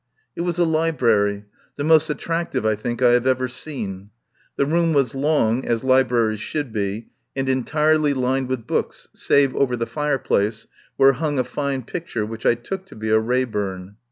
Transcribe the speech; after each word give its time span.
It 0.35 0.41
was 0.41 0.57
a 0.57 0.65
library, 0.65 1.45
the 1.75 1.83
most 1.83 2.09
attractive 2.09 2.65
I 2.65 2.73
think 2.73 3.03
I 3.03 3.11
have 3.11 3.27
ever 3.27 3.47
seen. 3.47 4.09
The 4.55 4.65
room 4.65 4.93
was 4.93 5.13
long, 5.13 5.63
as 5.63 5.83
libraries 5.83 6.39
should 6.39 6.73
be, 6.73 7.09
and 7.35 7.47
entirely 7.47 8.15
lined 8.15 8.49
with 8.49 8.65
books, 8.65 9.09
save 9.13 9.55
over 9.55 9.75
the 9.77 9.85
fireplace, 9.85 10.65
where 10.97 11.11
hung 11.13 11.37
a 11.37 11.43
fine 11.43 11.83
picture, 11.83 12.25
which 12.25 12.47
I 12.47 12.55
took 12.55 12.87
to 12.87 12.95
be 12.95 13.11
a 13.11 13.19
Raeburn. 13.19 13.97